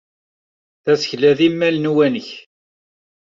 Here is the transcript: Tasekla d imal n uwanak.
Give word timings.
Tasekla 0.83 1.31
d 1.37 1.39
imal 1.47 1.75
n 1.79 1.89
uwanak. 1.91 2.29